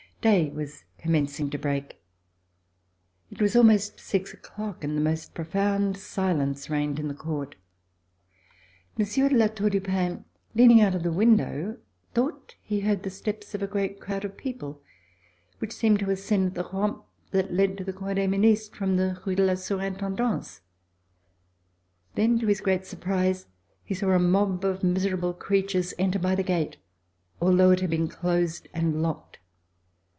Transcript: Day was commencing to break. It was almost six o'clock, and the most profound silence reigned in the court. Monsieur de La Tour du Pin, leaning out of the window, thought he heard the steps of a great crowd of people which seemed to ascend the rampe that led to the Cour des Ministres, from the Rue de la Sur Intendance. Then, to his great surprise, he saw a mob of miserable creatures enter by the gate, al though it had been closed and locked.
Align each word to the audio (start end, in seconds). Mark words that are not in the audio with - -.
Day 0.21 0.51
was 0.51 0.83
commencing 0.99 1.49
to 1.49 1.57
break. 1.57 1.99
It 3.31 3.41
was 3.41 3.55
almost 3.55 3.99
six 3.99 4.31
o'clock, 4.33 4.83
and 4.83 4.95
the 4.95 5.01
most 5.01 5.33
profound 5.33 5.97
silence 5.97 6.69
reigned 6.69 6.99
in 6.99 7.07
the 7.07 7.15
court. 7.15 7.55
Monsieur 8.99 9.29
de 9.29 9.35
La 9.35 9.47
Tour 9.47 9.71
du 9.71 9.81
Pin, 9.81 10.23
leaning 10.53 10.79
out 10.79 10.93
of 10.93 11.01
the 11.01 11.11
window, 11.11 11.77
thought 12.13 12.53
he 12.61 12.81
heard 12.81 13.01
the 13.01 13.09
steps 13.09 13.55
of 13.55 13.63
a 13.63 13.67
great 13.67 13.99
crowd 13.99 14.23
of 14.23 14.37
people 14.37 14.83
which 15.57 15.71
seemed 15.73 15.97
to 15.97 16.11
ascend 16.11 16.53
the 16.53 16.65
rampe 16.71 17.03
that 17.31 17.51
led 17.51 17.75
to 17.79 17.83
the 17.83 17.91
Cour 17.91 18.13
des 18.13 18.27
Ministres, 18.27 18.77
from 18.77 18.97
the 18.97 19.19
Rue 19.25 19.33
de 19.33 19.43
la 19.43 19.55
Sur 19.55 19.79
Intendance. 19.81 20.61
Then, 22.13 22.37
to 22.37 22.45
his 22.45 22.61
great 22.61 22.85
surprise, 22.85 23.47
he 23.83 23.95
saw 23.95 24.11
a 24.11 24.19
mob 24.19 24.63
of 24.65 24.83
miserable 24.83 25.33
creatures 25.33 25.95
enter 25.97 26.19
by 26.19 26.35
the 26.35 26.43
gate, 26.43 26.77
al 27.41 27.55
though 27.55 27.71
it 27.71 27.79
had 27.79 27.89
been 27.89 28.07
closed 28.07 28.67
and 28.71 29.01
locked. 29.01 29.39